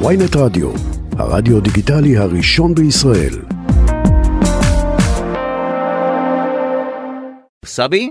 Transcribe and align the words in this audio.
ויינט 0.00 0.36
רדיו, 0.36 0.70
הרדיו 1.18 1.60
דיגיטלי 1.60 2.16
הראשון 2.16 2.74
בישראל. 2.74 3.34
סבי? 7.64 8.10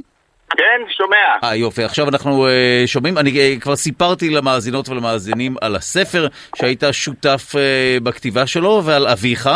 כן, 0.57 0.93
שומע. 0.97 1.15
אה 1.43 1.55
יופי, 1.55 1.83
עכשיו 1.83 2.09
אנחנו 2.09 2.47
uh, 2.47 2.87
שומעים, 2.87 3.17
אני 3.17 3.31
uh, 3.31 3.61
כבר 3.61 3.75
סיפרתי 3.75 4.29
למאזינות 4.29 4.89
ולמאזינים 4.89 5.55
על 5.61 5.75
הספר 5.75 6.27
שהיית 6.55 6.83
שותף 6.91 7.51
uh, 7.51 8.03
בכתיבה 8.03 8.47
שלו 8.47 8.81
ועל 8.85 9.07
אביך, 9.07 9.49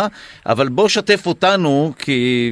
אבל 0.45 0.69
בוא 0.69 0.87
שתף 0.87 1.25
אותנו, 1.25 1.93
כי 1.99 2.51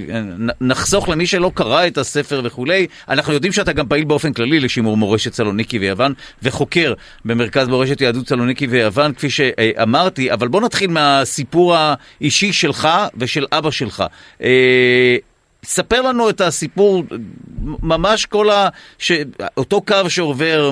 נחסוך 0.61 1.09
למי 1.09 1.25
שלא 1.25 1.51
קרא 1.53 1.87
את 1.87 1.97
הספר 1.97 2.41
וכולי, 2.43 2.87
אנחנו 3.09 3.33
יודעים 3.33 3.53
שאתה 3.53 3.73
גם 3.73 3.87
פעיל 3.87 4.03
באופן 4.03 4.33
כללי 4.33 4.59
לשימור 4.59 4.97
מורשת 4.97 5.33
סלוניקי 5.33 5.79
ויוון, 5.79 6.13
וחוקר 6.43 6.93
במרכז 7.25 7.67
מורשת 7.67 8.01
יהדות 8.01 8.27
סלוניקי 8.27 8.67
ויוון, 8.67 9.13
כפי 9.13 9.29
שאמרתי, 9.29 10.33
אבל 10.33 10.47
בוא 10.47 10.61
נתחיל 10.61 10.89
מהסיפור 10.89 11.75
האישי 11.75 12.53
שלך 12.53 12.87
ושל 13.17 13.45
אבא 13.51 13.71
שלך. 13.71 14.03
Uh, 14.39 14.43
ספר 15.65 16.01
לנו 16.01 16.29
את 16.29 16.41
הסיפור, 16.41 17.03
ממש 17.83 18.25
כל 18.25 18.49
ה... 18.49 18.69
ש... 18.99 19.11
אותו 19.57 19.81
קו 19.81 20.09
שעובר 20.09 20.71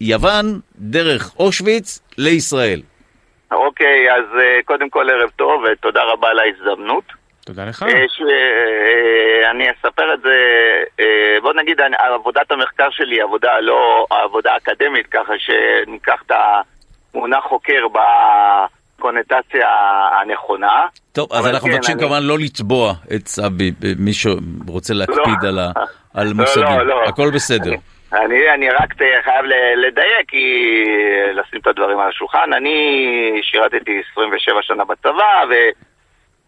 מיוון 0.00 0.60
דרך 0.76 1.34
אושוויץ 1.38 2.00
לישראל. 2.18 2.80
אוקיי, 3.52 4.12
אז 4.12 4.24
אה, 4.38 4.58
קודם 4.64 4.90
כל 4.90 5.10
ערב 5.10 5.30
טוב 5.30 5.62
ותודה 5.62 6.02
רבה 6.02 6.28
על 6.28 6.38
ההזדמנות. 6.38 7.04
תודה 7.44 7.64
לך. 7.64 7.82
אה, 7.82 8.08
ש... 8.08 8.20
אה, 8.20 9.50
אני 9.50 9.70
אספר 9.70 10.14
את 10.14 10.20
זה, 10.20 10.36
בוא 11.42 11.52
נגיד, 11.52 11.80
עבודת 11.98 12.52
המחקר 12.52 12.90
שלי 12.90 13.14
היא 13.14 13.22
עבודה 13.22 13.60
לא 13.60 14.06
עבודה 14.10 14.56
אקדמית, 14.56 15.06
ככה 15.06 15.32
שניקח 15.38 16.22
את 16.26 16.32
המונח 17.14 17.44
חוקר 17.44 17.88
ב... 17.92 17.98
הקונוטציה 19.04 19.68
הנכונה. 20.20 20.86
טוב, 21.12 21.32
אז 21.32 21.46
אנחנו 21.46 21.68
כן, 21.68 21.74
מבקשים 21.74 21.98
כמובן 21.98 22.22
לא 22.22 22.38
לתבוע 22.38 22.92
את 23.16 23.28
סבי, 23.28 23.70
מי 23.98 24.12
שרוצה 24.12 24.94
להקפיד 24.94 25.42
לא. 25.42 25.48
על, 25.48 25.58
ה, 25.58 25.72
על 26.20 26.26
לא, 26.26 26.34
מושגים. 26.34 26.78
לא, 26.78 26.86
לא. 26.86 27.04
הכל 27.08 27.30
בסדר. 27.34 27.72
אני, 28.12 28.50
אני 28.54 28.70
רק 28.70 28.94
חייב 29.24 29.44
לדייק, 29.76 30.28
כי 30.28 30.44
לשים 31.34 31.60
את 31.60 31.66
הדברים 31.66 31.98
על 31.98 32.08
השולחן. 32.08 32.52
אני 32.56 32.76
שירתתי 33.42 34.02
27 34.12 34.54
שנה 34.62 34.84
בצבא, 34.84 35.44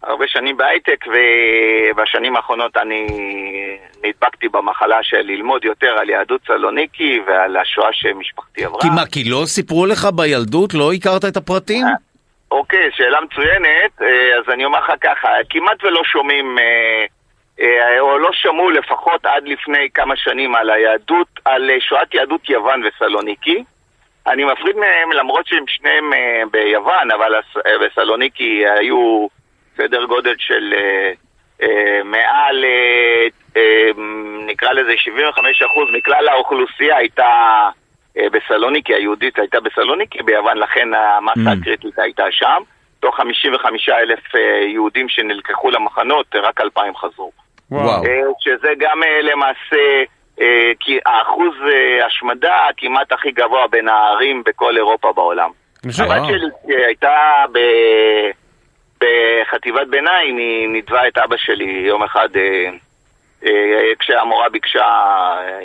והרבה 0.02 0.24
שנים 0.28 0.56
בהייטק, 0.56 1.04
ובשנים 1.06 2.36
האחרונות 2.36 2.76
אני 2.76 3.06
נדבקתי 4.04 4.48
במחלה 4.48 4.98
של 5.02 5.20
ללמוד 5.20 5.64
יותר 5.64 5.90
על 6.00 6.10
יהדות 6.10 6.40
סלוניקי 6.46 7.20
ועל 7.26 7.56
השואה 7.56 7.88
שמשפחתי 7.92 8.64
עברה. 8.64 8.80
כי 8.80 8.88
מה, 8.88 9.06
כי 9.06 9.24
לא 9.24 9.42
סיפרו 9.46 9.86
לך 9.86 10.04
בילדות? 10.04 10.74
לא 10.74 10.92
הכרת 10.92 11.24
את 11.24 11.36
הפרטים? 11.36 11.86
אוקיי, 12.50 12.90
שאלה 12.92 13.20
מצוינת. 13.20 14.02
אה, 14.02 14.38
אז 14.38 14.52
אני 14.52 14.64
אומר 14.64 14.78
לך 14.78 14.92
ככה, 15.00 15.28
כמעט 15.50 15.84
ולא 15.84 16.04
שומעים, 16.04 16.58
אה, 16.58 17.04
אה, 17.60 18.00
או 18.00 18.18
לא 18.18 18.30
שמעו 18.32 18.70
לפחות 18.70 19.26
עד 19.26 19.48
לפני 19.48 19.88
כמה 19.94 20.16
שנים 20.16 20.54
על 20.54 20.70
היהדות, 20.70 21.28
על 21.44 21.70
שואת 21.80 22.14
יהדות 22.14 22.50
יוון 22.50 22.82
וסלוניקי. 22.84 23.64
אני 24.26 24.44
מפריד 24.44 24.76
מהם 24.76 25.12
למרות 25.12 25.46
שהם 25.46 25.64
שניהם 25.66 26.10
ביוון, 26.50 27.10
אבל 27.10 27.34
בסלוניקי 27.80 28.64
היו 28.68 29.26
סדר 29.76 30.04
גודל 30.04 30.34
של 30.38 30.74
מעל, 32.04 32.64
נקרא 34.46 34.72
לזה 34.72 34.92
75% 34.92 35.92
מכלל 35.92 36.28
האוכלוסייה 36.28 36.96
הייתה 36.96 37.68
בסלוניקי, 38.32 38.94
היהודית 38.94 39.38
הייתה 39.38 39.60
בסלוניקי, 39.60 40.22
ביוון 40.22 40.58
לכן 40.58 40.88
המסה 40.94 41.50
mm. 41.50 41.60
הקריטית 41.60 41.98
הייתה 41.98 42.24
שם. 42.30 42.62
תוך 43.00 43.16
55 43.16 43.88
אלף 43.88 44.34
אה, 44.34 44.40
יהודים 44.66 45.08
שנלקחו 45.08 45.70
למחנות, 45.70 46.36
רק 46.36 46.60
2,000 46.60 46.96
חזרו. 46.96 47.32
וואו. 47.70 48.04
אה, 48.04 48.20
שזה 48.40 48.68
גם 48.78 49.00
למעשה 49.22 50.04
כי 50.80 50.98
האחוז 51.06 51.54
השמדה 52.06 52.66
הכמעט 52.70 53.12
הכי 53.12 53.30
גבוה 53.30 53.66
בין 53.70 53.88
הערים 53.88 54.42
בכל 54.46 54.76
אירופה 54.76 55.12
בעולם. 55.12 55.50
הבת 55.84 56.22
שלי 56.28 56.76
הייתה 56.86 57.44
ב... 57.52 57.58
בחטיבת 59.00 59.86
ביניים, 59.86 60.36
היא 60.36 60.68
נידבה 60.68 61.08
את 61.08 61.18
אבא 61.18 61.36
שלי 61.36 61.82
יום 61.86 62.02
אחד 62.02 62.28
כשהמורה 63.98 64.48
ביקשה 64.48 64.84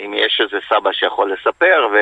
אם 0.04 0.14
יש 0.14 0.40
איזה 0.44 0.56
סבא 0.68 0.92
שיכול 0.92 1.32
לספר, 1.32 1.88
ו... 1.92 1.96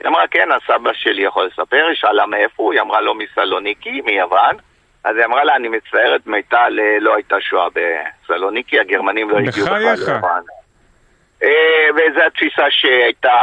היא 0.00 0.08
אמרה, 0.08 0.26
כן, 0.30 0.48
הסבא 0.52 0.90
שלי 0.92 1.22
יכול 1.22 1.46
לספר, 1.46 1.86
היא 1.88 1.96
שאלה 1.96 2.26
מאיפה 2.26 2.62
הוא, 2.62 2.72
היא 2.72 2.80
אמרה, 2.80 3.00
לא 3.00 3.14
מסלוניקי, 3.14 4.00
מיוון. 4.00 4.56
אז 5.04 5.16
היא 5.16 5.24
אמרה 5.24 5.44
לה, 5.44 5.56
אני 5.56 5.68
מצטערת, 5.68 6.26
מיטל 6.26 6.78
לא 7.00 7.14
הייתה 7.14 7.36
שואה 7.40 7.68
בסלוניקי, 7.74 8.80
הגרמנים 8.80 9.30
לא 9.30 9.38
הגיעו 9.38 9.66
בכלל 9.66 9.78
ליוון. 9.78 10.42
אה, 11.44 11.90
וזו 11.94 12.20
התפיסה 12.26 12.62
שהייתה 12.70 13.38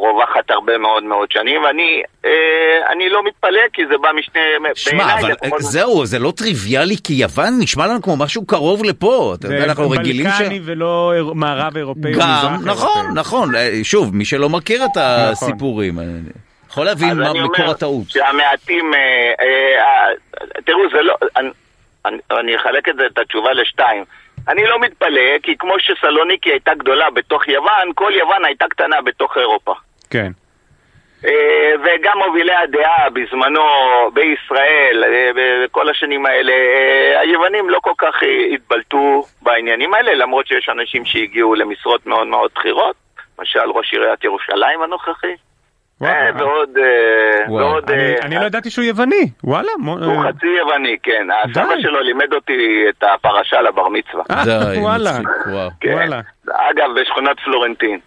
רווחת 0.00 0.50
הרבה 0.50 0.78
מאוד 0.78 1.02
מאוד 1.02 1.32
שנים, 1.32 1.62
ואני 1.62 2.02
אה, 2.24 3.08
לא 3.10 3.24
מתפלא 3.24 3.60
כי 3.72 3.82
זה 3.86 3.98
בא 3.98 4.08
משני... 4.12 4.40
שמע, 4.74 5.14
אבל 5.18 5.58
זהו, 5.58 6.06
זה 6.06 6.18
לא 6.18 6.32
טריוויאלי 6.36 6.96
כי 7.04 7.12
יוון 7.12 7.52
נשמע 7.60 7.86
לנו 7.86 8.02
כמו 8.02 8.16
משהו 8.16 8.46
קרוב 8.46 8.84
לפה. 8.84 9.34
אתה 9.38 9.46
יודע, 9.46 9.64
אנחנו 9.64 9.90
רגילים 9.90 10.26
ש... 10.26 10.38
זה 10.38 10.42
בלקני 10.44 10.60
ולא 10.64 11.12
מערב 11.34 11.76
אירופאי. 11.76 12.12
גם, 12.12 12.56
נכון, 12.64 13.06
נכון. 13.14 13.54
אה, 13.54 13.70
שוב, 13.82 14.14
מי 14.14 14.24
שלא 14.24 14.48
מכיר 14.48 14.84
את 14.84 14.90
נכון. 14.90 15.02
הסיפורים. 15.32 15.98
יכול 16.70 16.84
להבין 16.84 17.18
מה 17.18 17.32
מקור 17.32 17.70
הטעות. 17.70 18.10
שהמעטים, 18.10 18.92
תראו, 20.64 20.80
זה 20.92 21.02
לא... 21.02 21.14
אני 22.30 22.56
אחלק 22.56 22.88
את 22.88 23.18
התשובה 23.18 23.52
לשתיים. 23.52 24.04
אני 24.48 24.66
לא 24.66 24.78
מתפלא, 24.80 25.38
כי 25.42 25.56
כמו 25.58 25.74
שסלוניקי 25.78 26.50
הייתה 26.50 26.74
גדולה 26.74 27.10
בתוך 27.10 27.48
יוון, 27.48 27.92
כל 27.94 28.12
יוון 28.14 28.44
הייתה 28.44 28.64
קטנה 28.68 29.00
בתוך 29.00 29.38
אירופה. 29.38 29.74
כן. 30.10 30.32
אה, 31.24 31.72
וגם 31.84 32.18
מובילי 32.26 32.54
הדעה 32.54 33.10
בזמנו 33.10 33.62
בישראל, 34.12 35.04
אה, 35.04 35.30
בכל 35.64 35.88
השנים 35.90 36.26
האלה, 36.26 36.52
אה, 36.52 37.20
היוונים 37.20 37.70
לא 37.70 37.78
כל 37.82 37.92
כך 37.98 38.14
התבלטו 38.52 39.24
בעניינים 39.42 39.94
האלה, 39.94 40.14
למרות 40.14 40.46
שיש 40.46 40.68
אנשים 40.68 41.04
שהגיעו 41.04 41.54
למשרות 41.54 42.06
מאוד 42.06 42.26
מאוד 42.26 42.50
בכירות, 42.54 42.96
למשל 43.38 43.70
ראש 43.70 43.92
עיריית 43.92 44.24
ירושלים 44.24 44.82
הנוכחי. 44.82 45.34
אה, 46.02 46.30
ועוד... 46.38 46.78
אה, 46.78 47.52
ועוד... 47.52 47.90
אה, 47.90 48.14
אני 48.22 48.34
לא 48.34 48.44
ידעתי 48.44 48.70
שהוא 48.70 48.84
יווני, 48.84 49.30
וואלה. 49.44 49.72
הוא 49.86 50.24
חצי 50.28 50.46
יווני, 50.46 50.96
כן. 51.02 51.28
הסבא 51.44 51.80
שלו 51.80 52.00
לימד 52.00 52.32
אותי 52.32 52.84
את 52.88 53.04
הפרשה 53.14 53.60
לבר 53.60 53.88
מצווה. 53.88 54.24
די, 54.44 54.78
וואלה. 54.82 55.10
כן. 55.80 56.08
אגב, 56.52 57.00
בשכונת 57.00 57.40
פלורנטין. 57.44 57.98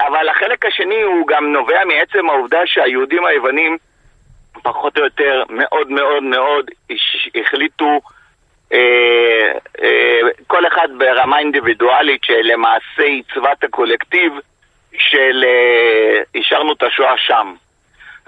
אבל 0.00 0.28
החלק 0.30 0.66
השני 0.66 1.02
הוא 1.02 1.26
גם 1.26 1.52
נובע 1.52 1.84
מעצם 1.84 2.30
העובדה 2.30 2.58
שהיהודים 2.66 3.24
היוונים, 3.24 3.76
פחות 4.62 4.98
או 4.98 5.04
יותר, 5.04 5.42
מאוד 5.50 5.90
מאוד 5.90 6.22
מאוד 6.22 6.70
החליטו 7.34 8.00
כל 10.46 10.66
אחד 10.66 10.88
ברמה 10.98 11.38
אינדיבידואלית 11.38 12.24
שלמעשה 12.24 13.02
עיצבה 13.02 13.52
את 13.52 13.64
הקולקטיב 13.64 14.32
של 14.98 15.44
אה, 15.44 16.40
השארנו 16.40 16.72
את 16.72 16.82
השואה 16.82 17.14
שם. 17.18 17.54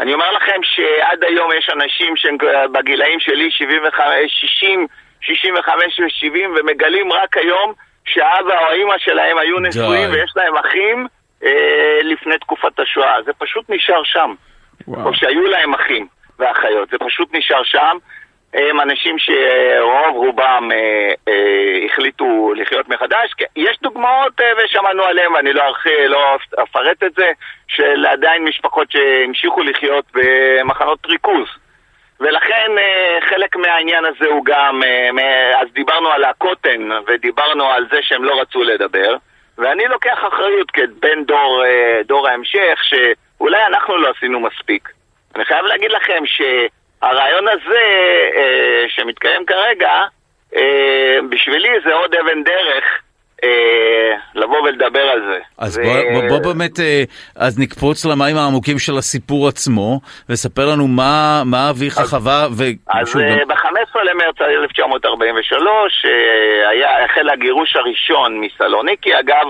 אני 0.00 0.14
אומר 0.14 0.32
לכם 0.32 0.60
שעד 0.62 1.25
היום 1.25 1.50
יש 1.58 1.70
אנשים 1.70 2.16
שהם 2.16 2.36
בגילאים 2.72 3.20
שלי 3.20 3.50
75, 3.50 4.32
60, 4.41 4.86
65 5.20 6.00
ו-70 6.00 6.60
ומגלים 6.60 7.12
רק 7.12 7.36
היום 7.36 7.72
שהאבא 8.04 8.58
או 8.60 8.66
האימא 8.66 8.94
שלהם 8.98 9.38
היו 9.38 9.60
נשואים 9.60 10.10
ויש 10.10 10.32
להם 10.36 10.56
אחים 10.56 11.06
אה, 11.44 11.98
לפני 12.03 12.38
תקופת 12.38 12.81
השואה. 12.81 13.22
זה 13.25 13.32
פשוט 13.38 13.64
נשאר 13.69 14.04
שם. 14.04 14.34
וואו. 14.88 15.08
או 15.08 15.14
שהיו 15.14 15.46
להם 15.46 15.75
אחים 15.75 16.06
ואחיות, 16.38 16.90
זה 16.90 16.99
פשוט 16.99 17.28
נשאר 17.32 17.62
שם. 17.64 17.99
הם 18.55 18.81
אנשים 18.81 19.17
שרוב 19.19 20.17
רובם 20.17 20.69
אה, 20.73 21.12
אה, 21.29 21.87
החליטו 21.87 22.52
לחיות 22.56 22.88
מחדש. 22.88 23.35
יש 23.56 23.79
דוגמאות 23.82 24.41
אה, 24.41 24.52
ושמענו 24.64 25.02
עליהם, 25.02 25.32
ואני 25.32 25.52
לא, 25.52 25.62
ארח, 25.62 25.87
לא 25.87 26.37
אפרט 26.62 27.02
את 27.02 27.14
זה, 27.14 27.31
של 27.69 28.06
עדיין 28.06 28.44
משפחות 28.44 28.91
שהמשיכו 28.91 29.62
לחיות 29.62 30.05
במחנות 30.14 31.06
ריכוז. 31.06 31.47
ולכן 32.20 32.79
אה, 32.79 33.19
חלק 33.29 33.56
מהעניין 33.56 34.05
הזה 34.05 34.26
הוא 34.26 34.44
גם, 34.44 34.82
אה, 35.19 35.61
אז 35.61 35.69
דיברנו 35.73 36.08
על 36.08 36.25
הקוטן 36.25 36.88
ודיברנו 37.06 37.64
על 37.64 37.87
זה 37.93 37.99
שהם 38.02 38.25
לא 38.25 38.41
רצו 38.41 38.62
לדבר, 38.62 39.17
ואני 39.58 39.85
לוקח 39.88 40.19
אחריות 40.29 40.70
כבן 40.70 41.25
דור, 41.25 41.64
אה, 41.64 42.00
דור 42.05 42.29
ההמשך, 42.29 42.81
שאולי 42.82 43.67
אנחנו 43.67 43.97
לא 43.97 44.12
עשינו 44.17 44.41
מספיק. 44.41 44.88
אני 45.37 45.44
חייב 45.44 45.64
להגיד 45.64 45.91
לכם 45.91 46.26
ש... 46.26 46.43
הרעיון 47.02 47.49
הזה 47.49 47.81
אה, 48.37 48.85
שמתקיים 48.88 49.47
כרגע, 49.47 49.91
אה, 50.56 51.19
בשבילי 51.31 51.69
זה 51.85 51.94
עוד 51.94 52.14
אבן 52.14 52.43
דרך 52.44 52.85
אה, 53.44 54.12
לבוא 54.35 54.61
ולדבר 54.61 55.00
על 55.00 55.20
זה. 55.32 55.38
אז 55.58 55.79
ו- 55.79 55.82
בוא, 55.82 56.20
בוא, 56.29 56.38
בוא 56.43 56.52
באמת, 56.52 56.81
אה, 56.81 57.02
אז 57.37 57.58
נקפוץ 57.58 58.05
למים 58.05 58.37
העמוקים 58.37 58.79
של 58.79 58.99
הסיפור 58.99 59.49
עצמו, 59.49 60.00
וספר 60.29 60.67
לנו 60.73 60.87
מה, 60.88 61.43
מה 61.47 61.70
אביך 61.70 61.94
חווה, 62.11 62.44
אז 62.44 63.08
ושוב, 63.08 63.23
אה, 63.23 63.29
גם- 63.41 63.49
ב-15 63.49 63.99
למרץ 64.05 64.41
1943 64.41 66.05
אה, 66.05 66.69
היה, 66.69 67.05
החל 67.05 67.31
הגירוש 67.31 67.76
הראשון 67.76 68.41
מסלוניקי. 68.41 69.19
אגב, 69.20 69.44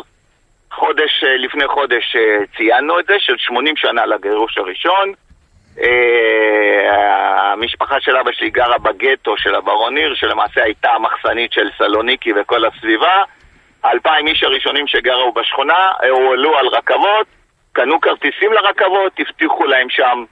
חודש, 0.73 1.25
לפני 1.39 1.67
חודש 1.69 2.17
ציינו 2.57 2.99
את 3.01 3.05
זה, 3.07 3.15
של 3.19 3.35
80 3.39 3.77
שנה 3.77 4.07
לגירוש 4.07 4.59
הראשון. 4.59 5.13
אה, 5.83 7.53
המשפחה 7.53 8.01
של 8.01 8.17
אבא 8.17 8.33
שלי 8.33 8.51
גרה 8.51 8.79
בגטו 8.79 9.37
של 9.37 9.55
הברון 9.55 9.95
ניר, 9.95 10.15
שלמעשה 10.15 10.63
הייתה 10.63 10.91
המחסנית 10.91 11.53
של 11.53 11.69
סלוניקי 11.79 12.33
וכל 12.37 12.65
הסביבה. 12.65 13.23
האלפיים 13.83 14.27
איש 14.27 14.43
הראשונים 14.43 14.87
שגרו 14.87 15.33
בשכונה 15.33 15.89
אה, 16.03 16.09
הועלו 16.09 16.59
על 16.59 16.67
רכבות, 16.67 17.27
קנו 17.73 18.01
כרטיסים 18.01 18.53
לרכבות, 18.53 19.13
הבטיחו 19.19 19.65
להם 19.65 19.91
שם 19.91 20.25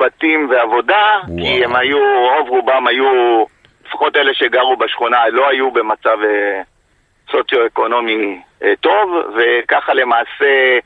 בתים 0.00 0.50
ועבודה, 0.50 1.18
וואו. 1.28 1.38
כי 1.42 1.64
הם 1.64 1.76
היו, 1.76 1.98
רוב 1.98 2.48
רובם 2.48 2.86
היו, 2.86 3.44
לפחות 3.86 4.16
אלה 4.16 4.34
שגרו 4.34 4.76
בשכונה, 4.76 5.28
לא 5.28 5.48
היו 5.48 5.70
במצב 5.70 6.18
אה, 6.24 6.62
סוציו-אקונומי 7.30 8.40
אה, 8.62 8.72
טוב, 8.80 9.10
וככה 9.36 9.94
למעשה 9.94 10.78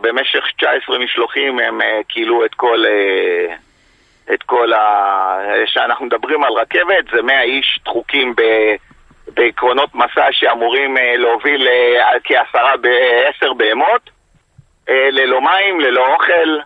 במשך 0.00 0.44
19 0.56 0.98
משלוחים 0.98 1.58
הם 1.58 1.82
אה, 1.82 2.00
כילו 2.08 2.44
את 2.44 2.54
כל... 2.54 2.84
אה, 2.86 3.54
את 4.34 4.42
כל 4.42 4.72
ה... 4.72 5.38
שאנחנו 5.66 6.06
מדברים 6.06 6.44
על 6.44 6.52
רכבת, 6.52 7.04
זה 7.12 7.22
100 7.22 7.42
איש 7.42 7.80
דחוקים 7.84 8.34
ב... 8.36 8.42
בעקרונות 9.34 9.94
מסע 9.94 10.26
שאמורים 10.30 10.96
אה, 10.96 11.16
להוביל 11.16 11.68
אה, 11.68 12.20
כעשרה 12.24 12.76
בעשר 12.76 13.52
בהמות, 13.52 14.10
אה, 14.88 15.08
ללא 15.10 15.40
מים, 15.40 15.80
ללא 15.80 16.14
אוכל. 16.14 16.58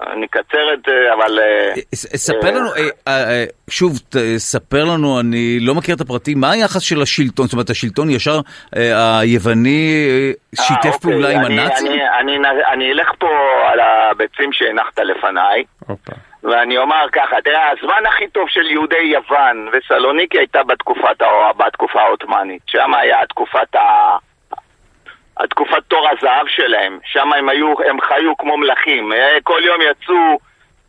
אה, 0.00 0.12
אני 0.12 0.26
אקצר 0.26 0.74
את 0.74 0.78
זה, 0.86 0.92
אבל... 1.14 1.38
אה, 1.38 1.72
ס- 1.94 2.16
ספר 2.16 2.50
לנו, 2.50 2.68
אה, 2.76 2.82
אה, 3.08 3.44
שוב, 3.70 3.92
ספר 4.36 4.84
לנו, 4.84 5.20
אני 5.20 5.58
לא 5.60 5.74
מכיר 5.74 5.94
את 5.94 6.00
הפרטים, 6.00 6.40
מה 6.40 6.50
היחס 6.50 6.82
של 6.82 7.02
השלטון? 7.02 7.46
זאת 7.46 7.52
אומרת, 7.52 7.70
השלטון 7.70 8.10
ישר 8.10 8.40
אה, 8.76 9.18
היווני 9.18 10.06
אה, 10.08 10.64
שיתף 10.64 10.84
אה, 10.86 10.90
אוקיי, 10.94 11.10
פעולה 11.10 11.28
עם 11.30 11.44
אני- 11.46 11.60
הנאצים? 11.60 11.92
אני, 12.72 12.92
אלך 12.92 13.08
פה 13.18 13.28
על 13.72 13.80
הביצים 13.80 14.52
שהנחת 14.52 14.98
לפניי. 14.98 15.64
ואני 16.44 16.78
אומר 16.78 17.04
ככה, 17.12 17.36
תראה, 17.44 17.70
הזמן 17.70 18.02
הכי 18.08 18.28
טוב 18.28 18.44
של 18.48 18.66
יהודי 18.70 18.96
יוון 19.12 19.68
וסלוניקי 19.72 20.38
הייתה 20.38 20.58
בתקופה 21.56 22.00
העות'מאנית. 22.00 22.62
שם 22.66 22.94
היה 22.94 23.16
תקופת 23.28 23.74
ה... 23.74 24.16
התקופת 25.36 25.82
תור 25.88 26.08
הזהב 26.08 26.46
שלהם. 26.46 26.98
שם 27.04 27.32
הם 27.32 27.48
היו, 27.48 27.74
הם 27.86 28.00
חיו 28.00 28.36
כמו 28.36 28.56
מלכים. 28.56 29.12
אה, 29.12 29.38
כל 29.42 29.60
יום 29.64 29.80
יצאו 29.82 30.38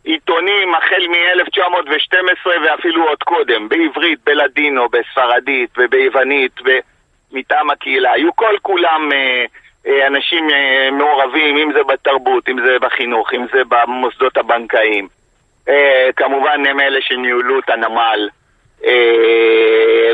עיתונים 0.04 0.74
החל 0.74 1.06
מ-1912 1.08 2.46
ואפילו 2.64 3.08
עוד 3.08 3.22
קודם, 3.22 3.68
בעברית, 3.68 4.18
בלדינו, 4.24 4.88
בספרדית 4.88 5.70
וביוונית, 5.78 6.52
ו- 6.66 6.78
מטעם 7.32 7.70
הקהילה. 7.70 8.12
היו 8.12 8.36
כל 8.36 8.56
כולם 8.62 9.12
אה, 9.12 9.44
אה, 9.86 10.06
אנשים 10.06 10.48
מעורבים, 10.92 11.56
אם 11.56 11.72
זה 11.72 11.82
בתרבות, 11.88 12.48
אם 12.48 12.56
זה 12.66 12.78
בחינוך, 12.80 13.34
אם 13.34 13.46
זה 13.52 13.62
במוסדות 13.68 14.36
הבנקאיים. 14.36 15.08
כמובן 16.16 16.66
הם 16.66 16.80
אלה 16.80 17.00
שניהלו 17.00 17.58
את 17.58 17.70
הנמל. 17.70 18.28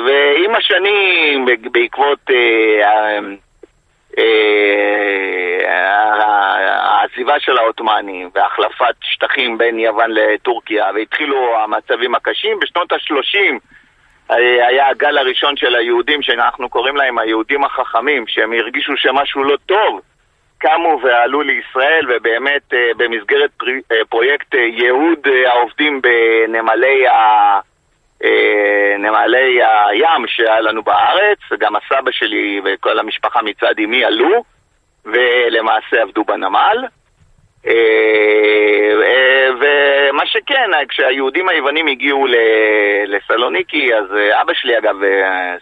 ועם 0.07 0.55
השנים, 0.55 1.47
בעקבות 1.73 2.19
העזיבה 7.11 7.41
של 7.41 7.59
העות'מאנים 7.59 8.31
והחלפת 8.35 8.95
שטחים 9.01 9.59
בין 9.59 9.79
יוון 9.79 10.11
לטורקיה 10.11 10.91
והתחילו 10.95 11.59
המצבים 11.59 12.15
הקשים, 12.15 12.59
בשנות 12.61 12.93
ה-30 12.93 13.59
היה 14.69 14.89
הגל 14.89 15.19
הראשון 15.19 15.57
של 15.57 15.75
היהודים, 15.75 16.23
שאנחנו 16.23 16.69
קוראים 16.69 16.97
להם 16.97 17.19
היהודים 17.19 17.65
החכמים, 17.65 18.25
שהם 18.27 18.53
הרגישו 18.53 18.93
שמשהו 18.97 19.45
לא 19.45 19.57
טוב, 19.67 20.01
קמו 20.59 21.01
ועלו 21.03 21.43
לישראל, 21.43 22.07
ובאמת 22.09 22.75
אה, 22.75 22.91
במסגרת 22.97 23.51
אה, 23.93 23.97
פרויקט 24.09 24.55
אה, 24.55 24.61
אה, 25.27 25.53
העובדים 25.53 26.01
בנמלי 26.03 27.09
ה... 27.09 27.61
אה, 28.25 28.97
נמלי 28.99 29.61
הים 29.63 30.27
שהיה 30.27 30.61
לנו 30.61 30.83
בארץ, 30.83 31.39
וגם 31.51 31.73
הסבא 31.77 32.11
שלי 32.11 32.61
וכל 32.65 32.99
המשפחה 32.99 33.43
מצד 33.43 33.75
אמי 33.85 34.05
עלו, 34.05 34.45
ולמעשה 35.05 36.03
עבדו 36.03 36.25
בנמל. 36.25 36.85
אה, 37.67 37.73
אה, 39.03 39.49
ומה 39.61 40.27
שכן, 40.27 40.71
כשהיהודים 40.89 41.49
היוונים 41.49 41.87
הגיעו 41.87 42.27
לסלוניקי, 43.07 43.95
אז 43.95 44.05
אבא 44.43 44.53
שלי 44.55 44.79
אגב, 44.79 44.97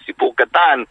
סיפור 0.06 0.34
קטן, 0.37 0.82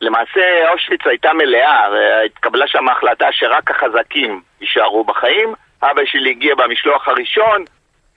למעשה 0.00 0.70
אושוויץ 0.72 1.00
הייתה 1.06 1.32
מלאה, 1.32 1.88
והתקבלה 1.92 2.66
שם 2.68 2.88
החלטה 2.88 3.28
שרק 3.32 3.70
החזקים 3.70 4.40
יישארו 4.60 5.04
בחיים. 5.04 5.54
אבא 5.82 6.02
שלי 6.04 6.30
הגיע 6.30 6.54
במשלוח 6.54 7.08
הראשון, 7.08 7.64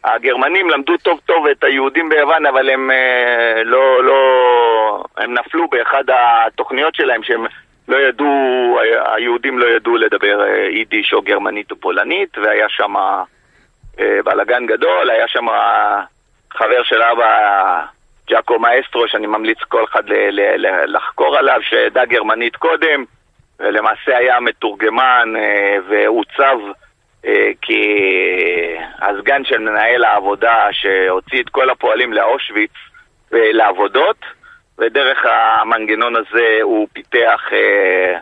הגרמנים 0.04 0.70
למדו 0.70 0.98
טוב 0.98 1.20
טוב 1.26 1.48
את 1.48 1.64
היהודים 1.64 2.10
ביוון, 2.10 2.46
אבל 2.46 2.70
הם 2.70 2.92
אה, 2.92 3.64
לא, 3.64 4.04
לא... 4.04 5.04
הם 5.18 5.34
נפלו 5.34 5.68
באחד 5.68 6.04
התוכניות 6.08 6.96
שלהם 6.96 7.24
שהם 7.24 7.46
לא 7.88 7.98
ידעו, 7.98 8.80
היהודים 9.06 9.60
לא 9.60 9.66
ידעו 9.66 9.98
לדבר 9.98 10.42
אה, 10.42 10.68
יידיש 10.70 11.14
או 11.14 11.22
גרמנית 11.22 11.72
או 11.72 11.76
פולנית, 11.76 12.38
והיה 12.38 12.70
שם 12.70 12.98
אה, 12.98 14.20
בלאגן 14.26 14.66
גדול, 14.66 15.10
היה 15.10 15.28
שם 15.28 15.48
חבר 16.54 16.84
של 16.84 17.02
אבא, 17.02 17.82
ג'אקו 18.30 18.60
מאסטרו, 18.60 19.08
שאני 19.08 19.28
ממליץ 19.28 19.60
כל 19.68 19.84
אחד 19.84 20.10
ל- 20.10 20.30
ל- 20.30 20.68
ל- 20.68 20.96
לחקור 20.96 21.38
עליו, 21.38 21.60
שידע 21.62 22.06
גרמנית 22.06 22.56
קודם, 22.56 23.06
ולמעשה 23.60 24.18
היה 24.18 24.40
מתורגמן 24.40 25.34
אה, 25.38 25.78
ועוצב 25.90 26.58
כהסגן 29.02 29.46
של 29.46 29.58
מנהל 29.58 30.04
העבודה 30.04 30.68
שהוציא 30.72 31.42
את 31.42 31.50
כל 31.50 31.70
הפועלים 31.70 32.14
לאושוויץ 32.14 32.72
אה, 33.34 33.52
לעבודות, 33.52 34.18
ודרך 34.80 35.26
המנגנון 35.26 36.16
הזה 36.16 36.60
הוא 36.62 36.88
פיתח 36.94 37.42
אה, 37.54 38.20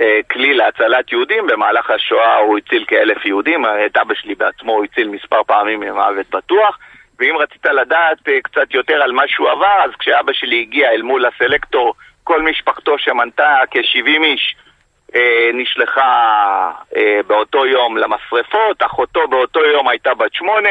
אה, 0.00 0.20
כלי 0.30 0.54
להצלת 0.54 1.12
יהודים. 1.12 1.46
במהלך 1.46 1.90
השואה 1.90 2.36
הוא 2.36 2.58
הציל 2.58 2.84
כאלף 2.88 3.26
יהודים, 3.26 3.64
את 3.86 3.96
אבא 3.96 4.14
שלי 4.14 4.34
בעצמו 4.34 4.72
הוא 4.72 4.84
הציל 4.84 5.08
מספר 5.08 5.42
פעמים 5.42 5.80
ממוות 5.80 6.30
בטוח. 6.30 6.78
ואם 7.18 7.36
רצית 7.36 7.66
לדעת 7.66 8.28
אה, 8.28 8.40
קצת 8.42 8.74
יותר 8.74 9.02
על 9.02 9.12
מה 9.12 9.22
שהוא 9.26 9.50
עבר, 9.50 9.80
אז 9.84 9.90
כשאבא 9.98 10.32
שלי 10.32 10.60
הגיע 10.60 10.90
אל 10.90 11.02
מול 11.02 11.26
הסלקטור, 11.26 11.94
כל 12.24 12.42
משפחתו 12.42 12.98
שמנתה 12.98 13.60
כ-70 13.70 14.24
איש 14.24 14.56
נשלחה 15.54 16.70
אה, 16.96 17.20
באותו 17.26 17.66
יום 17.66 17.96
למשרפות, 17.96 18.82
אחותו 18.82 19.28
באותו 19.28 19.60
יום 19.64 19.88
הייתה 19.88 20.14
בת 20.14 20.34
שמונה, 20.34 20.70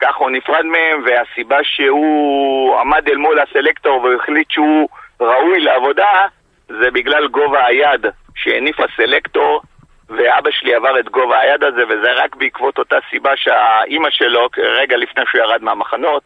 ככה 0.00 0.18
הוא 0.18 0.30
נפרד 0.30 0.64
מהם, 0.64 1.02
והסיבה 1.04 1.58
שהוא 1.62 2.80
עמד 2.80 3.08
אל 3.08 3.16
מול 3.16 3.40
הסלקטור 3.40 4.04
והחליט 4.04 4.50
שהוא 4.50 4.88
ראוי 5.20 5.60
לעבודה, 5.60 6.26
זה 6.68 6.90
בגלל 6.90 7.28
גובה 7.28 7.66
היד 7.66 8.06
שהניף 8.34 8.76
הסלקטור, 8.80 9.62
ואבא 10.08 10.50
שלי 10.50 10.74
עבר 10.74 11.00
את 11.00 11.08
גובה 11.08 11.38
היד 11.38 11.64
הזה, 11.64 11.82
וזה 11.88 12.12
רק 12.12 12.36
בעקבות 12.36 12.78
אותה 12.78 12.96
סיבה 13.10 13.36
שהאימא 13.36 14.10
שלו, 14.10 14.48
רגע 14.58 14.96
לפני 14.96 15.22
שהוא 15.30 15.40
ירד 15.40 15.62
מהמחנות, 15.62 16.22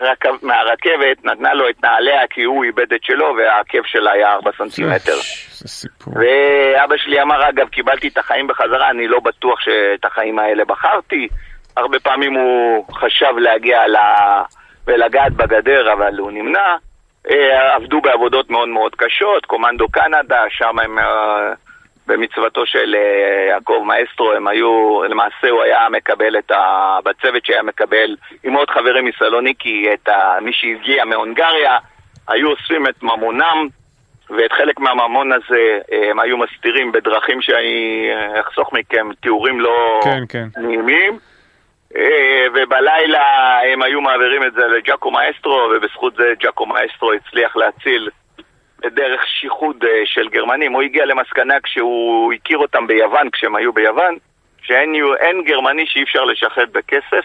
מהרכב, 0.00 0.30
מהרכבת, 0.42 1.24
נתנה 1.24 1.54
לו 1.54 1.68
את 1.68 1.84
נעליה 1.84 2.20
כי 2.30 2.42
הוא 2.42 2.64
איבד 2.64 2.92
את 2.92 3.04
שלו, 3.04 3.34
והעקב 3.36 3.82
שלה 3.84 4.12
היה 4.12 4.32
4 4.32 4.50
סנטימטר. 4.58 5.16
זה 5.50 5.68
סיפור. 5.68 6.14
ואבא 6.16 6.96
שלי 6.96 7.22
אמר, 7.22 7.48
אגב, 7.48 7.68
קיבלתי 7.68 8.08
את 8.08 8.18
החיים 8.18 8.46
בחזרה, 8.46 8.90
אני 8.90 9.08
לא 9.08 9.20
בטוח 9.20 9.60
שאת 9.60 10.04
החיים 10.04 10.38
האלה 10.38 10.64
בחרתי. 10.64 11.28
הרבה 11.76 12.00
פעמים 12.00 12.34
הוא 12.34 12.84
חשב 12.94 13.38
להגיע 13.38 13.88
ל... 13.88 13.96
ולגעת 14.86 15.32
בגדר, 15.32 15.92
אבל 15.92 16.18
הוא 16.18 16.30
נמנע. 16.30 16.76
אה, 17.30 17.74
עבדו 17.74 18.00
בעבודות 18.00 18.50
מאוד 18.50 18.68
מאוד 18.68 18.94
קשות, 18.94 19.46
קומנדו 19.46 19.88
קנדה, 19.88 20.44
שם 20.48 20.78
הם 20.78 20.98
אה, 20.98 21.52
במצוותו 22.10 22.66
של 22.66 22.94
אה, 22.94 23.46
יעקב 23.48 23.82
מאסטרו, 23.86 24.32
הם 24.32 24.48
היו, 24.48 25.02
למעשה 25.08 25.50
הוא 25.50 25.62
היה 25.62 25.88
מקבל 25.88 26.38
את 26.38 26.50
ה... 26.50 26.98
בצוות 27.04 27.46
שהיה 27.46 27.62
מקבל 27.62 28.16
עם 28.44 28.54
עוד 28.54 28.70
חברים 28.70 29.04
מסלוניקי, 29.04 29.86
את 29.94 30.08
ה... 30.08 30.38
מי 30.40 30.52
שהגיע 30.52 31.04
מהונגריה, 31.04 31.78
היו 32.28 32.50
אוספים 32.50 32.86
את 32.86 33.02
ממונם, 33.02 33.68
ואת 34.30 34.52
חלק 34.52 34.80
מהממון 34.80 35.32
הזה 35.32 35.78
אה, 35.92 36.10
הם 36.10 36.20
היו 36.20 36.36
מסתירים 36.36 36.92
בדרכים 36.92 37.42
שאני 37.42 38.08
אה, 38.10 38.40
אחסוך 38.40 38.72
מכם 38.72 39.08
תיאורים 39.20 39.60
לא 39.60 40.00
כן, 40.04 40.22
כן. 40.28 40.46
נעימים. 40.56 41.18
ובלילה 42.54 43.58
הם 43.72 43.82
היו 43.82 44.00
מעבירים 44.00 44.42
את 44.44 44.52
זה 44.52 44.66
לג'אקו 44.66 45.10
מאסטרו, 45.10 45.70
ובזכות 45.76 46.14
זה 46.14 46.32
ג'אקו 46.40 46.66
מאסטרו 46.66 47.12
הצליח 47.12 47.56
להציל 47.56 48.08
דרך 48.86 49.26
שיחוד 49.26 49.84
אה, 49.84 50.02
של 50.04 50.28
גרמנים. 50.28 50.72
הוא 50.72 50.82
הגיע 50.82 51.04
למסקנה 51.04 51.60
כשהוא 51.60 52.32
הכיר 52.32 52.58
אותם 52.58 52.86
ביוון, 52.86 53.30
כשהם 53.30 53.56
היו 53.56 53.72
ביוון, 53.72 54.16
שאין 54.62 55.44
גרמני 55.44 55.86
שאי 55.86 56.02
אפשר 56.02 56.24
לשחד 56.24 56.72
בכסף, 56.72 57.24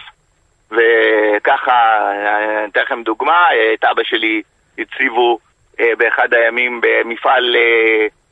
וככה, 0.71 1.71
אה, 2.11 2.65
אתן 2.65 2.81
לכם 2.81 3.03
דוגמה, 3.03 3.43
את 3.73 3.83
אבא 3.83 4.03
שלי 4.03 4.41
הציבו 4.79 5.39
אה, 5.79 5.95
באחד 5.97 6.33
הימים 6.33 6.81
במפעל 6.81 7.55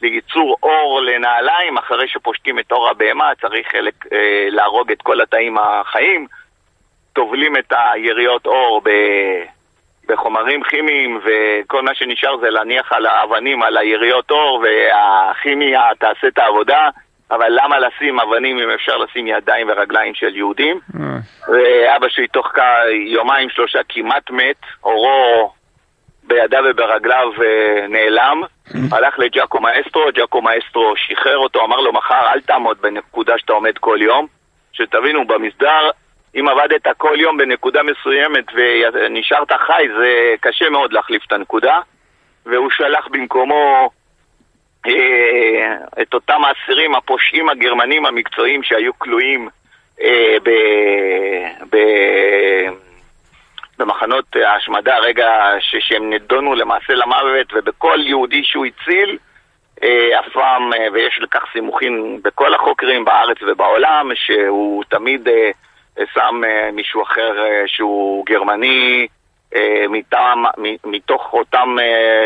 לייצור 0.01 0.57
אור 0.63 1.01
לנעליים, 1.01 1.77
אחרי 1.77 2.07
שפושטים 2.07 2.59
את 2.59 2.71
אור 2.71 2.89
הבהמה 2.89 3.31
צריך 3.41 3.67
להרוג 4.49 4.91
את 4.91 5.01
כל 5.01 5.21
התאים 5.21 5.57
החיים, 5.57 6.27
טובלים 7.13 7.57
את 7.57 7.73
היריות 7.93 8.45
אור 8.45 8.81
ב... 8.83 8.89
בחומרים 10.07 10.63
כימיים, 10.63 11.19
וכל 11.23 11.81
מה 11.81 11.95
שנשאר 11.95 12.37
זה 12.37 12.49
להניח 12.49 12.93
על 12.93 13.05
האבנים, 13.05 13.63
על 13.63 13.77
היריות 13.77 14.31
אור, 14.31 14.63
והכימיה 14.63 15.81
תעשה 15.99 16.27
את 16.27 16.37
העבודה, 16.37 16.89
אבל 17.31 17.47
למה 17.49 17.79
לשים 17.79 18.19
אבנים 18.19 18.59
אם 18.59 18.69
אפשר 18.69 18.97
לשים 18.97 19.27
ידיים 19.27 19.67
ורגליים 19.69 20.13
של 20.13 20.35
יהודים? 20.35 20.79
אה, 20.95 21.17
ואבא 21.47 22.09
שלי 22.09 22.27
תוך 22.27 22.51
יומיים 23.07 23.49
שלושה 23.49 23.79
כמעט 23.89 24.29
מת, 24.29 24.61
אורו 24.83 25.51
בידיו 26.23 26.63
וברגליו 26.69 27.27
אה, 27.43 27.87
נעלם, 27.87 28.41
הלך 28.91 29.19
לג'אקו 29.19 29.59
מאסטרו, 29.59 30.03
ג'אקו 30.13 30.41
מאסטרו 30.41 30.93
שחרר 30.95 31.37
אותו, 31.37 31.65
אמר 31.65 31.81
לו 31.81 31.93
מחר 31.93 32.33
אל 32.33 32.41
תעמוד 32.41 32.77
בנקודה 32.81 33.33
שאתה 33.37 33.53
עומד 33.53 33.77
כל 33.77 33.97
יום, 34.01 34.27
שתבינו 34.73 35.27
במסדר, 35.27 35.89
אם 36.35 36.47
עבדת 36.47 36.87
כל 36.97 37.15
יום 37.19 37.37
בנקודה 37.37 37.83
מסוימת 37.83 38.45
ונשארת 38.53 39.51
חי 39.51 39.87
זה 39.97 40.35
קשה 40.41 40.69
מאוד 40.69 40.93
להחליף 40.93 41.25
את 41.27 41.31
הנקודה, 41.31 41.79
והוא 42.45 42.69
שלח 42.71 43.07
במקומו 43.11 43.89
אה, 44.87 45.77
את 46.01 46.13
אותם 46.13 46.41
האסירים, 46.45 46.95
הפושעים 46.95 47.49
הגרמנים 47.49 48.05
המקצועיים 48.05 48.63
שהיו 48.63 48.99
כלואים 48.99 49.49
אה, 50.01 50.37
ב, 50.43 50.49
ב, 51.69 51.77
במחנות 53.77 54.35
ההשמדה, 54.35 54.97
רגע 54.97 55.51
ש, 55.59 55.75
שהם 55.79 56.09
נידונו 56.09 56.55
למעשה 56.55 56.93
למוות, 56.93 57.53
ובכל 57.53 57.99
יהודי 58.03 58.43
שהוא 58.43 58.65
הציל, 58.65 59.17
אה, 59.83 60.19
אף 60.19 60.25
פעם, 60.33 60.73
אה, 60.73 60.87
ויש 60.93 61.19
לכך 61.21 61.45
סימוכים 61.53 62.19
בכל 62.23 62.53
החוקרים 62.53 63.05
בארץ 63.05 63.37
ובעולם, 63.41 64.11
שהוא 64.15 64.83
תמיד 64.89 65.27
אה, 65.27 65.51
שם 66.13 66.41
אה, 66.45 66.69
מישהו 66.71 67.03
אחר 67.03 67.45
אה, 67.45 67.63
שהוא 67.67 68.25
גרמני, 68.25 69.07
אה, 69.55 69.85
מטעם, 69.89 70.45
מתוך 70.85 71.33
אותם 71.33 71.75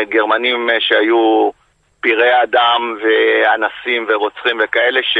גרמנים 0.08 0.70
שהיו 0.78 1.50
פראי 2.00 2.42
אדם 2.42 2.96
ואנסים 3.02 4.06
ורוצחים 4.08 4.60
וכאלה 4.64 5.00
ש... 5.02 5.18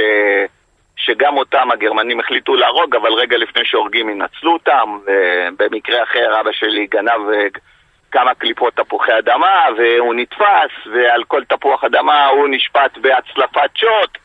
שגם 0.96 1.36
אותם 1.36 1.70
הגרמנים 1.70 2.20
החליטו 2.20 2.54
להרוג, 2.54 2.96
אבל 2.96 3.12
רגע 3.12 3.36
לפני 3.36 3.64
שהורגים 3.64 4.10
ינצלו 4.10 4.52
אותם, 4.52 4.98
ובמקרה 5.06 6.02
אחר 6.02 6.40
אבא 6.40 6.52
שלי 6.52 6.86
גנב 6.86 7.20
כמה 8.10 8.34
קליפות 8.34 8.74
תפוחי 8.76 9.18
אדמה, 9.18 9.66
והוא 9.76 10.14
נתפס, 10.14 10.86
ועל 10.92 11.24
כל 11.24 11.44
תפוח 11.44 11.84
אדמה 11.84 12.26
הוא 12.26 12.48
נשפט 12.48 12.98
בהצלפת 12.98 13.70
שוט, 13.74 14.18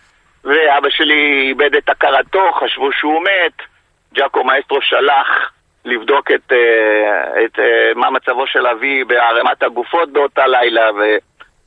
ואבא 0.43 0.89
שלי 0.89 1.45
איבד 1.47 1.75
את 1.75 1.89
הכרתו, 1.89 2.51
חשבו 2.53 2.91
שהוא 2.91 3.23
מת, 3.23 3.72
ג'אקו 4.13 4.43
מאסטרו 4.43 4.81
שלח 4.81 5.51
לבדוק 5.85 6.31
את, 6.31 6.51
אה, 6.51 7.45
את 7.45 7.59
אה, 7.59 7.91
מה 7.95 8.09
מצבו 8.09 8.47
של 8.47 8.67
אבי 8.67 9.03
בערימת 9.03 9.63
הגופות 9.63 10.09
באותה 10.09 10.47
לילה, 10.47 10.89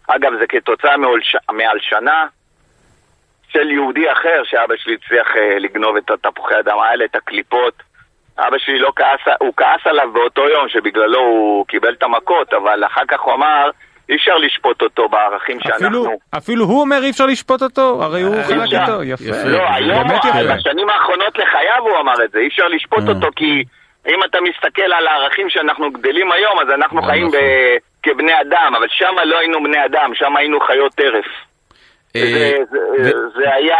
ואגב 0.08 0.32
זה 0.38 0.46
כתוצאה 0.46 0.94
מהלשנה 1.50 2.26
של 3.48 3.70
יהודי 3.70 4.12
אחר 4.12 4.42
שאבא 4.44 4.76
שלי 4.76 4.94
הצליח 4.94 5.36
אה, 5.36 5.58
לגנוב 5.58 5.96
את 5.96 6.10
התפוחי 6.10 6.54
האדמה 6.54 6.86
האלה, 6.86 7.04
את 7.04 7.16
הקליפות. 7.16 7.82
אבא 8.38 8.58
שלי 8.58 8.78
לא 8.78 8.92
כעס, 8.96 9.20
הוא 9.40 9.52
כעס 9.56 9.80
עליו 9.84 10.12
באותו 10.12 10.48
יום 10.48 10.68
שבגללו 10.68 11.20
הוא 11.20 11.66
קיבל 11.66 11.92
את 11.92 12.02
המכות, 12.02 12.54
אבל 12.54 12.84
אחר 12.86 13.06
כך 13.08 13.20
הוא 13.20 13.34
אמר, 13.34 13.70
אי 14.08 14.16
אפשר 14.16 14.36
לשפוט 14.36 14.82
אותו 14.82 15.08
בערכים 15.08 15.58
אפילו, 15.58 15.78
שאנחנו... 15.78 16.18
אפילו 16.36 16.64
הוא 16.64 16.80
אומר 16.80 17.02
אי 17.04 17.10
אפשר 17.10 17.26
לשפוט 17.26 17.62
אותו, 17.62 18.02
הרי 18.02 18.22
הוא 18.22 18.36
אה, 18.36 18.44
חלק. 18.44 18.72
איתו, 18.80 19.02
יפה. 19.02 19.24
יפה. 19.24 19.48
לא, 19.48 19.62
היום, 19.74 20.06
יפה. 20.06 20.54
בשנים 20.56 20.88
האחרונות 20.90 21.38
לחייו 21.38 21.78
הוא 21.80 21.98
אמר 22.00 22.24
את 22.24 22.30
זה, 22.30 22.38
אי 22.38 22.46
אפשר 22.46 22.68
לשפוט 22.68 23.04
אה. 23.08 23.14
אותו 23.14 23.26
כי 23.36 23.64
אם 24.08 24.24
אתה 24.24 24.38
מסתכל 24.40 24.92
על 24.92 25.06
הערכים 25.06 25.50
שאנחנו 25.50 25.90
גדלים 25.90 26.32
היום, 26.32 26.58
אז 26.58 26.70
אנחנו 26.74 27.00
אה, 27.00 27.06
חיים 27.06 27.26
נכון. 27.26 27.40
ב- 27.40 27.76
כבני 28.02 28.40
אדם, 28.40 28.72
אבל 28.78 28.86
שם 28.90 29.14
לא 29.24 29.38
היינו 29.38 29.62
בני 29.62 29.84
אדם, 29.84 30.10
שם 30.14 30.36
היינו 30.36 30.60
חיות 30.60 30.92
טרף. 30.94 31.24
אה, 32.16 32.22
זה, 32.32 32.56
זה, 32.70 32.78
ו- 33.16 33.30
זה 33.38 33.54
היה 33.54 33.78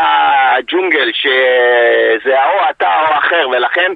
ג'ונגל 0.67 1.11
שזה 1.13 2.45
או 2.45 2.71
אתה 2.71 2.89
או 3.09 3.19
אחר, 3.19 3.49
ולכן 3.49 3.93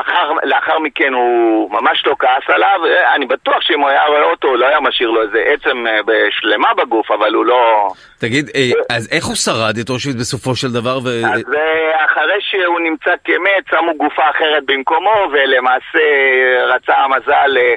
אחר, 0.00 0.32
לאחר 0.42 0.78
מכן 0.78 1.12
הוא 1.12 1.70
ממש 1.70 2.02
לא 2.06 2.14
כעס 2.18 2.42
עליו. 2.54 2.80
אני 3.14 3.26
בטוח 3.26 3.60
שאם 3.60 3.80
הוא 3.80 3.88
היה 3.88 4.04
רואה 4.06 4.22
אותו, 4.22 4.48
הוא 4.48 4.56
לא 4.56 4.66
היה 4.66 4.80
משאיר 4.80 5.10
לו 5.10 5.22
איזה 5.22 5.38
עצם 5.46 5.86
אה, 5.86 6.00
שלמה 6.30 6.74
בגוף, 6.74 7.10
אבל 7.10 7.34
הוא 7.34 7.44
לא... 7.46 7.88
תגיד, 8.20 8.50
אה, 8.54 8.96
אז 8.96 9.08
איך 9.12 9.24
הוא 9.24 9.34
שרד 9.34 9.76
את 9.84 9.90
אושוויץ 9.90 10.16
בסופו 10.16 10.56
של 10.56 10.72
דבר? 10.72 10.98
ו- 11.04 11.26
אז 11.34 11.44
אה, 11.56 12.04
אחרי 12.04 12.40
שהוא 12.40 12.80
נמצא 12.80 13.10
כמת, 13.24 13.64
שמו 13.70 13.94
גופה 13.96 14.30
אחרת 14.30 14.62
במקומו, 14.66 15.28
ולמעשה 15.32 15.98
אה, 15.98 16.64
רצה 16.74 16.94
המזל, 16.94 17.56
אה, 17.58 17.74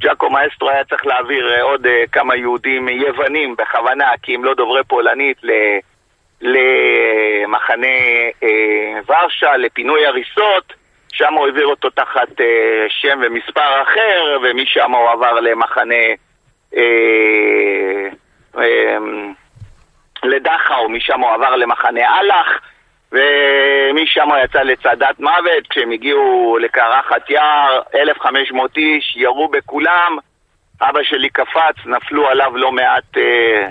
ג'אקו 0.00 0.30
מאסטרו 0.30 0.70
היה 0.70 0.84
צריך 0.84 1.06
להעביר 1.06 1.54
אה, 1.54 1.62
עוד 1.62 1.86
אה, 1.86 2.02
כמה 2.12 2.36
יהודים 2.36 2.88
יוונים 2.88 3.56
בכוונה, 3.58 4.10
כי 4.22 4.34
הם 4.34 4.44
לא 4.44 4.54
דוברי 4.54 4.84
פולנית, 4.88 5.36
ל- 5.42 5.78
למחנה 6.40 7.86
אה, 8.42 8.48
ורשה, 9.08 9.56
לפינוי 9.56 10.06
הריסות. 10.06 10.72
שם 11.12 11.34
הוא 11.34 11.46
העביר 11.46 11.66
אותו 11.66 11.90
תחת 11.90 12.40
אה, 12.40 12.86
שם 12.88 13.20
ומספר 13.22 13.82
אחר, 13.82 14.38
ומשם 14.42 14.92
הוא 14.92 15.10
עבר 15.10 15.40
למחנה 15.40 16.04
אה, 16.76 18.08
אה, 18.58 18.96
לדכאו, 20.22 20.88
משם 20.88 21.20
הוא 21.20 21.30
עבר 21.30 21.56
למחנה 21.56 22.20
אלח, 22.20 22.60
ומשם 23.12 24.28
הוא 24.28 24.36
יצא 24.44 24.62
לצעדת 24.62 25.20
מוות, 25.20 25.66
כשהם 25.70 25.90
הגיעו 25.90 26.58
לקרחת 26.60 27.30
יער, 27.30 27.80
1,500 27.94 28.76
איש, 28.76 29.16
ירו 29.16 29.48
בכולם, 29.48 30.18
אבא 30.82 31.02
שלי 31.02 31.28
קפץ, 31.28 31.86
נפלו 31.86 32.28
עליו 32.28 32.56
לא 32.56 32.72
מעט, 32.72 33.16
אה, 33.16 33.68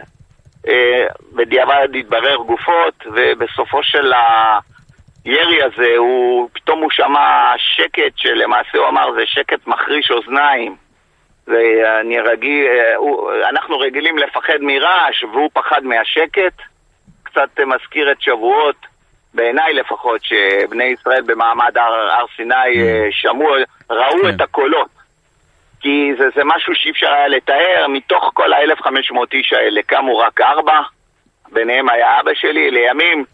אה, 0.68 1.06
בדיעבד 1.34 1.88
התברר 2.00 2.36
גופות, 2.36 3.04
ובסופו 3.06 3.84
של 3.84 4.14
הירי 5.26 5.64
הזה, 5.64 5.94
הוא, 5.98 6.50
פתאום 6.54 6.82
הוא 6.82 6.92
שמע 6.92 7.54
שקט, 7.58 8.12
שלמעשה 8.18 8.78
הוא 8.78 8.88
אמר, 8.88 9.12
זה 9.14 9.22
שקט 9.26 9.68
מחריש 9.68 10.12
אוזניים. 10.12 10.76
ואני 11.48 12.20
רגיל, 12.20 12.68
אה, 12.68 12.96
הוא- 12.96 13.32
אנחנו 13.50 13.80
רגילים 13.80 14.18
לפחד 14.18 14.58
מרעש, 14.62 15.24
והוא 15.24 15.50
פחד 15.54 15.84
מהשקט. 15.84 16.54
קצת 17.24 17.60
מזכיר 17.60 18.12
את 18.12 18.22
שבועות, 18.22 18.76
בעיניי 19.34 19.74
לפחות, 19.74 20.22
שבני 20.24 20.84
ישראל 20.84 21.22
במעמד 21.22 21.78
הר, 21.78 22.12
הר 22.12 22.26
סיני 22.36 22.56
אה, 22.78 23.08
שמעו, 23.12 23.54
ראו 23.90 24.22
כן. 24.22 24.30
את 24.30 24.42
הקולות. 24.42 24.88
כי 25.82 26.12
זה, 26.18 26.30
זה 26.36 26.42
משהו 26.46 26.76
שאי 26.76 26.92
אפשר 26.92 27.14
היה 27.14 27.28
לתאר, 27.28 27.86
מתוך 27.90 28.32
כל 28.34 28.54
ה-1500 28.54 29.18
איש 29.34 29.54
האלה 29.54 29.82
קמו 29.88 30.18
רק 30.18 30.42
ארבע, 30.42 30.80
ביניהם 31.52 31.90
היה 31.90 32.20
אבא 32.20 32.32
שלי, 32.34 32.72
לימים, 32.72 33.26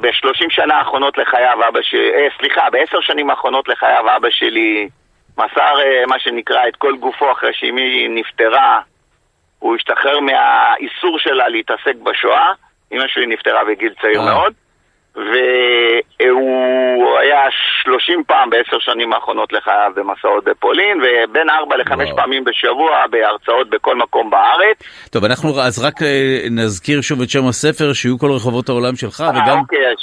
ב-30 0.00 0.50
שנה 0.50 0.74
האחרונות 0.74 1.18
לחייו 1.18 1.58
אבא 1.68 1.82
שלי, 1.82 2.12
אה, 2.14 2.28
סליחה, 2.38 2.70
בעשר 2.70 3.00
שנים 3.00 3.30
האחרונות 3.30 3.68
לחייו 3.68 4.16
אבא 4.16 4.30
שלי 4.30 4.88
מסר 5.38 5.80
אה, 5.80 6.06
מה 6.06 6.18
שנקרא 6.18 6.68
את 6.68 6.76
כל 6.76 6.96
גופו 6.96 7.32
אחרי 7.32 7.52
שאמי 7.52 8.08
נפטרה, 8.08 8.80
הוא 9.58 9.76
השתחרר 9.76 10.20
מהאיסור 10.20 11.18
שלה 11.18 11.48
להתעסק 11.48 11.94
בשואה, 12.02 12.52
אמא 12.92 13.08
שלי 13.08 13.26
נפטרה 13.26 13.64
בגיל 13.64 13.94
צעיר 14.00 14.20
אה. 14.20 14.24
מאוד, 14.24 14.52
והוא 15.16 17.18
היה 17.18 17.40
30 17.82 18.24
פעם 18.26 18.50
בעשר 18.50 18.78
שנים 18.80 19.12
האחרונות 19.12 19.52
לחייו 19.52 19.92
במסעות 19.94 20.44
בפולין, 20.44 20.98
ובין 20.98 21.50
4 21.50 21.76
ל-5 21.76 21.94
וואו. 21.94 22.16
פעמים 22.16 22.44
בשבוע 22.44 23.06
בהרצאות 23.10 23.70
בכל 23.70 23.96
מקום 23.96 24.30
בארץ. 24.30 24.76
טוב, 25.10 25.24
אנחנו 25.24 25.60
אז 25.60 25.84
רק 25.84 26.02
אה, 26.02 26.38
נזכיר 26.50 27.00
שוב 27.00 27.22
את 27.22 27.30
שם 27.30 27.46
הספר, 27.48 27.92
שיהיו 27.92 28.18
כל 28.18 28.30
רחובות 28.30 28.68
העולם 28.68 28.96
שלך, 28.96 29.20
אה, 29.20 29.30
וגם... 29.30 29.58
אוקיי, 29.58 29.94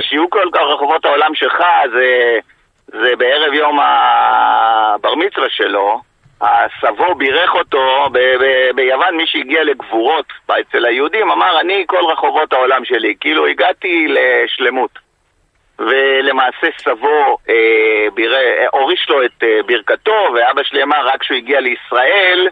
שיהיו 0.00 0.30
כל 0.30 0.48
רחובות 0.74 1.04
העולם 1.04 1.34
שלך, 1.34 1.58
זה, 1.92 2.38
זה 2.86 3.16
בערב 3.18 3.52
יום 3.52 3.78
הבר 3.80 5.14
מצווה 5.14 5.46
שלו. 5.50 6.07
הסבו 6.40 7.14
בירך 7.14 7.54
אותו 7.54 8.06
ב- 8.12 8.18
ב- 8.18 8.70
ביוון, 8.74 9.16
מי 9.16 9.26
שהגיע 9.26 9.64
לגבורות 9.64 10.32
אצל 10.46 10.84
היהודים 10.84 11.30
אמר, 11.30 11.60
אני 11.60 11.84
כל 11.86 12.04
רחובות 12.12 12.52
העולם 12.52 12.84
שלי, 12.84 13.14
כאילו 13.20 13.46
הגעתי 13.46 14.06
לשלמות. 14.08 14.98
ולמעשה 15.78 16.66
סבו 16.78 17.38
אה, 17.48 18.06
ביר... 18.14 18.36
הוריש 18.72 19.08
לו 19.08 19.24
את 19.24 19.42
אה, 19.42 19.60
ברכתו, 19.66 20.28
ואבא 20.34 20.62
שלי 20.62 20.82
אמר 20.82 21.06
רק 21.06 21.20
כשהוא 21.20 21.36
הגיע 21.36 21.60
לישראל, 21.60 22.48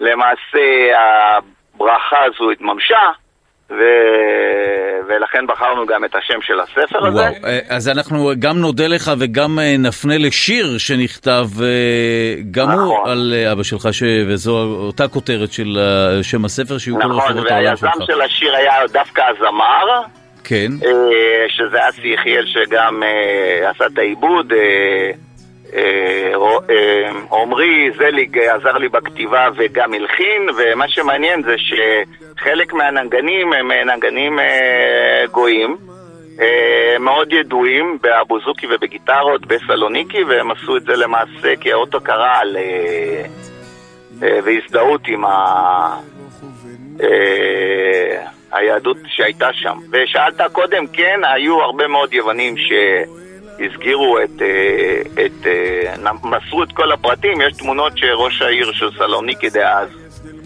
למעשה 0.00 0.90
הברכה 0.94 2.24
הזו 2.24 2.50
התממשה, 2.50 3.10
ו... 3.70 3.74
ולכן 5.08 5.46
בחרנו 5.46 5.86
גם 5.86 6.04
את 6.04 6.14
השם 6.14 6.38
של 6.42 6.60
הספר 6.60 7.06
הזה. 7.06 7.20
וואו, 7.20 7.34
אה, 7.44 7.58
אז 7.68 7.88
אנחנו 7.88 8.30
גם 8.38 8.58
נודה 8.58 8.86
לך 8.86 9.12
וגם 9.18 9.58
אה, 9.58 9.76
נפנה 9.78 10.18
לשיר 10.18 10.78
שנכתב 10.78 11.46
אה, 11.62 12.34
גם 12.50 12.70
הוא 12.70 12.94
נכון. 12.94 13.10
על 13.10 13.34
אה, 13.36 13.52
אבא 13.52 13.62
שלך, 13.62 13.88
ש... 13.92 14.02
וזו 14.26 14.58
אותה 14.62 15.08
כותרת 15.08 15.52
של 15.52 15.78
שם 16.22 16.44
הספר, 16.44 16.78
שיהיו 16.78 16.96
כל 16.96 17.08
נכון, 17.08 17.16
רחובות 17.16 17.50
העולם 17.50 17.66
והיזם 17.66 17.86
שלך. 17.94 18.06
של 18.06 18.20
השיר 18.20 18.56
היה 18.56 18.72
דווקא 18.92 19.22
הזמר, 19.30 20.02
כן, 20.44 20.72
שזה 21.48 21.88
אסי 21.88 22.08
יחיאל 22.08 22.46
שגם 22.46 23.02
עשה 23.70 23.86
את 23.86 23.98
העיבוד. 23.98 24.52
אה, 25.76 26.32
אה, 26.70 27.10
עמרי 27.32 27.90
זליג 27.96 28.38
עזר 28.38 28.78
לי 28.78 28.88
בכתיבה 28.88 29.48
וגם 29.56 29.94
הלחין, 29.94 30.48
ומה 30.56 30.88
שמעניין 30.88 31.42
זה 31.42 31.54
שחלק 31.58 32.72
מהנגנים 32.72 33.52
הם 33.52 33.72
אה, 33.72 33.84
נגנים 33.84 34.38
גויים, 35.30 35.76
מאוד 37.00 37.32
ידועים 37.32 37.98
באבוזוקי 38.02 38.66
ובגיטרות 38.70 39.46
בסלוניקי, 39.46 40.24
והם 40.24 40.50
עשו 40.50 40.76
את 40.76 40.82
זה 40.82 40.96
למעשה 40.96 41.56
כאות 41.60 41.94
הוקרה 41.94 42.38
על... 42.38 42.56
והזדהות 44.20 45.00
עם 45.08 45.24
ה... 45.24 45.96
היהדות 48.52 48.96
שהייתה 49.06 49.52
שם. 49.52 49.78
ושאלת 49.92 50.40
קודם, 50.52 50.86
כן, 50.86 51.20
היו 51.34 51.62
הרבה 51.62 51.86
מאוד 51.86 52.14
יוונים 52.14 52.54
שהסגירו 53.58 54.18
את, 54.18 54.42
אה, 54.42 55.00
את 55.26 55.46
אה, 55.46 56.12
מסרו 56.22 56.62
את 56.62 56.72
כל 56.72 56.92
הפרטים, 56.92 57.40
יש 57.40 57.52
תמונות 57.52 57.98
שראש 57.98 58.42
העיר 58.42 58.72
של 58.72 58.90
סלוניקי 58.98 59.50
דאז 59.50 59.88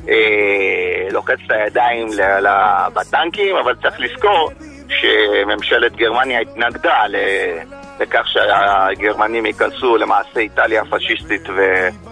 אה, 0.09 1.09
לוחץ 1.11 1.37
את 1.47 1.51
הידיים 1.51 2.09
ל- 2.13 2.47
ל- 2.47 2.89
בטנקים, 2.95 3.57
אבל 3.57 3.75
צריך 3.83 4.01
לזכור 4.01 4.51
שממשלת 4.89 5.97
גרמניה 5.97 6.41
התנגדה 6.41 7.07
ל- 7.09 7.17
לכך 8.01 8.29
שהגרמנים 8.29 9.47
ייכנסו 9.47 9.97
למעשה 9.97 10.41
איטליה 10.41 10.83
הפשיסטית 10.83 11.43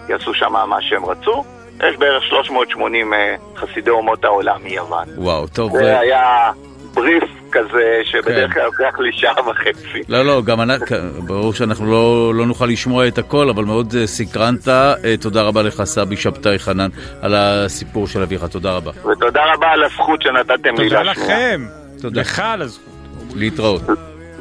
ויעשו 0.07 0.33
שם 0.33 0.53
מה 0.53 0.81
שהם 0.81 1.05
רצו. 1.05 1.43
יש 1.89 1.97
בערך 1.97 2.23
380 2.23 3.13
אה, 3.13 3.35
חסידי 3.55 3.89
אומות 3.89 4.25
העולם 4.25 4.63
מיוון. 4.63 5.05
וואו, 5.17 5.47
טוב. 5.47 5.71
זה 5.77 5.99
היה 5.99 6.51
בריף 6.93 7.23
כזה 7.51 8.01
שבדרך 8.03 8.53
כן. 8.53 8.53
כלל 8.53 8.65
לוקח 8.65 8.99
לי 8.99 9.11
שעה 9.13 9.49
וחצי. 9.49 10.01
לא, 10.09 10.25
לא, 10.25 10.41
גם 10.41 10.61
אנחנו, 10.61 10.97
ברור 11.27 11.53
שאנחנו 11.53 11.85
לא, 11.91 12.33
לא 12.35 12.45
נוכל 12.45 12.65
לשמוע 12.65 13.07
את 13.07 13.17
הכל, 13.17 13.49
אבל 13.49 13.65
מאוד 13.65 13.95
אה, 13.99 14.07
סקרנת. 14.07 14.67
אה, 14.67 14.93
תודה 15.21 15.41
רבה 15.41 15.61
לך, 15.61 15.83
סבי 15.83 16.17
שבתאי 16.17 16.59
חנן, 16.59 16.89
על 17.21 17.35
הסיפור 17.35 18.07
של 18.07 18.21
אביך. 18.21 18.43
תודה 18.43 18.71
רבה. 18.71 18.91
ותודה 19.11 19.41
רבה 19.53 19.67
על 19.67 19.83
הזכות 19.83 20.21
שנתתם 20.21 20.75
לי 20.77 20.89
תודה 20.89 21.03
להשמיע. 21.03 21.27
לכם. 21.27 21.65
תודה. 22.01 22.21
לך 22.21 22.39
על 22.39 22.61
הזכות. 22.61 22.93
להתראות. 23.35 23.81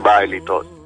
ביי, 0.02 0.26
להתראות. 0.26 0.77